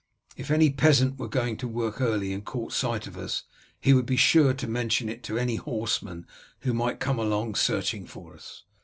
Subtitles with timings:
[0.35, 3.43] If any peasant were going to work early and caught sight of us
[3.79, 6.25] he would be sure to mention it to any horseman
[6.61, 8.63] who might come along searching for us.